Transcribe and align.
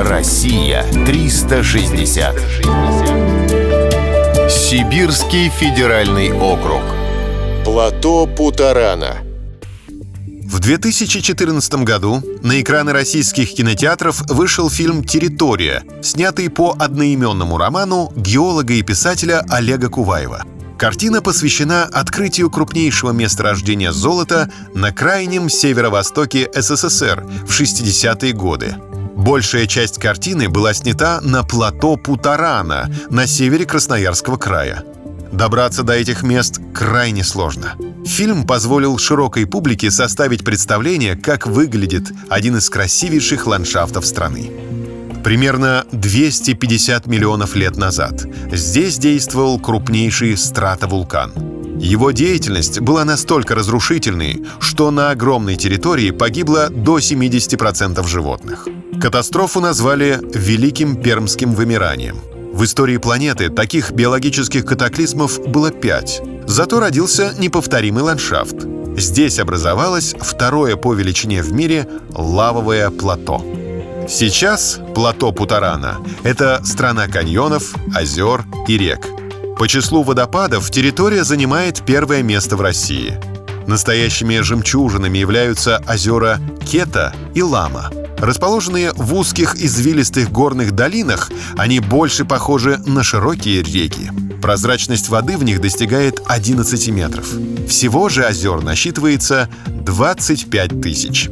Россия 0.00 0.84
360. 1.06 2.36
Сибирский 4.48 5.48
федеральный 5.48 6.30
округ. 6.32 6.82
Плато 7.64 8.28
Путарана. 8.28 9.16
В 10.44 10.60
2014 10.60 11.82
году 11.82 12.22
на 12.44 12.60
экраны 12.60 12.92
российских 12.92 13.52
кинотеатров 13.52 14.22
вышел 14.28 14.70
фильм 14.70 15.02
«Территория», 15.02 15.82
снятый 16.00 16.48
по 16.48 16.76
одноименному 16.78 17.58
роману 17.58 18.12
геолога 18.14 18.74
и 18.74 18.82
писателя 18.82 19.44
Олега 19.50 19.88
Куваева. 19.88 20.44
Картина 20.78 21.22
посвящена 21.22 21.82
открытию 21.82 22.50
крупнейшего 22.50 23.10
месторождения 23.10 23.90
золота 23.90 24.48
на 24.74 24.92
крайнем 24.92 25.48
северо-востоке 25.48 26.48
СССР 26.54 27.26
в 27.48 27.60
60-е 27.60 28.32
годы. 28.32 28.76
Большая 29.28 29.66
часть 29.66 29.98
картины 29.98 30.48
была 30.48 30.72
снята 30.72 31.20
на 31.20 31.42
плато 31.42 31.96
Путарана 31.96 32.90
на 33.10 33.26
севере 33.26 33.66
Красноярского 33.66 34.38
края. 34.38 34.84
Добраться 35.30 35.82
до 35.82 35.92
этих 35.92 36.22
мест 36.22 36.62
крайне 36.72 37.22
сложно. 37.22 37.74
Фильм 38.06 38.46
позволил 38.46 38.96
широкой 38.96 39.44
публике 39.44 39.90
составить 39.90 40.46
представление, 40.46 41.14
как 41.14 41.46
выглядит 41.46 42.10
один 42.30 42.56
из 42.56 42.70
красивейших 42.70 43.46
ландшафтов 43.46 44.06
страны. 44.06 44.50
Примерно 45.22 45.84
250 45.92 47.06
миллионов 47.06 47.54
лет 47.54 47.76
назад 47.76 48.24
здесь 48.50 48.96
действовал 48.96 49.60
крупнейший 49.60 50.38
стратовулкан. 50.38 51.57
Его 51.80 52.10
деятельность 52.10 52.80
была 52.80 53.04
настолько 53.04 53.54
разрушительной, 53.54 54.44
что 54.58 54.90
на 54.90 55.10
огромной 55.10 55.56
территории 55.56 56.10
погибло 56.10 56.70
до 56.70 56.98
70% 56.98 58.06
животных. 58.06 58.66
Катастрофу 59.00 59.60
назвали 59.60 60.18
«Великим 60.34 60.96
пермским 60.96 61.54
вымиранием». 61.54 62.16
В 62.52 62.64
истории 62.64 62.96
планеты 62.96 63.50
таких 63.50 63.92
биологических 63.92 64.64
катаклизмов 64.64 65.38
было 65.46 65.70
пять. 65.70 66.20
Зато 66.46 66.80
родился 66.80 67.32
неповторимый 67.38 68.02
ландшафт. 68.02 68.66
Здесь 68.96 69.38
образовалось 69.38 70.16
второе 70.18 70.74
по 70.74 70.92
величине 70.94 71.42
в 71.42 71.52
мире 71.52 71.86
лавовое 72.10 72.90
плато. 72.90 73.44
Сейчас 74.08 74.80
плато 74.94 75.30
Путарана— 75.30 75.98
это 76.24 76.60
страна 76.64 77.06
каньонов, 77.06 77.74
озер 77.94 78.44
и 78.66 78.76
рек. 78.76 79.06
По 79.58 79.66
числу 79.68 80.02
водопадов 80.02 80.70
территория 80.70 81.24
занимает 81.24 81.82
первое 81.84 82.22
место 82.22 82.56
в 82.56 82.60
России. 82.60 83.18
Настоящими 83.66 84.40
жемчужинами 84.40 85.18
являются 85.18 85.82
озера 85.86 86.40
Кета 86.64 87.12
и 87.34 87.42
Лама— 87.42 87.90
Расположенные 88.20 88.92
в 88.94 89.14
узких 89.14 89.54
извилистых 89.54 90.32
горных 90.32 90.72
долинах, 90.72 91.30
они 91.56 91.78
больше 91.78 92.24
похожи 92.24 92.78
на 92.84 93.04
широкие 93.04 93.62
реки. 93.62 94.10
Прозрачность 94.42 95.08
воды 95.08 95.36
в 95.36 95.44
них 95.44 95.60
достигает 95.60 96.20
11 96.26 96.88
метров. 96.88 97.28
Всего 97.68 98.08
же 98.08 98.24
озер 98.24 98.62
насчитывается 98.62 99.48
25 99.66 100.80
тысяч. 100.80 101.30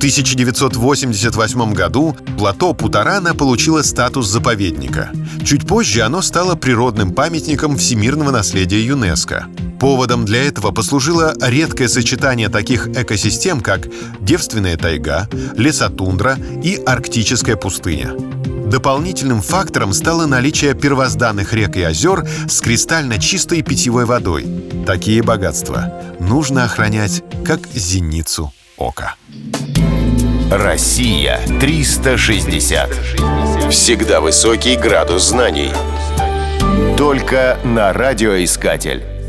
В 0.00 0.02
1988 0.02 1.74
году 1.74 2.16
плато 2.38 2.72
Путарана 2.72 3.34
получило 3.34 3.82
статус 3.82 4.28
заповедника. 4.28 5.10
Чуть 5.44 5.66
позже 5.66 6.00
оно 6.00 6.22
стало 6.22 6.54
природным 6.54 7.12
памятником 7.12 7.76
всемирного 7.76 8.30
наследия 8.30 8.82
ЮНЕСКо. 8.82 9.48
Поводом 9.78 10.24
для 10.24 10.42
этого 10.42 10.70
послужило 10.70 11.34
редкое 11.38 11.86
сочетание 11.86 12.48
таких 12.48 12.88
экосистем, 12.88 13.60
как 13.60 13.88
девственная 14.22 14.78
тайга, 14.78 15.28
лесотундра 15.54 16.38
и 16.64 16.76
арктическая 16.76 17.56
пустыня. 17.56 18.14
Дополнительным 18.70 19.42
фактором 19.42 19.92
стало 19.92 20.24
наличие 20.24 20.72
первозданных 20.72 21.52
рек 21.52 21.76
и 21.76 21.82
озер 21.82 22.26
с 22.48 22.62
кристально 22.62 23.18
чистой 23.18 23.60
питьевой 23.60 24.06
водой. 24.06 24.46
Такие 24.86 25.22
богатства 25.22 25.92
нужно 26.20 26.64
охранять 26.64 27.22
как 27.44 27.60
зеницу 27.74 28.50
ока. 28.78 29.16
Россия 30.50 31.38
360. 31.60 32.90
Всегда 33.70 34.20
высокий 34.20 34.74
градус 34.74 35.28
знаний. 35.28 35.70
Только 36.98 37.56
на 37.62 37.92
радиоискатель. 37.92 39.19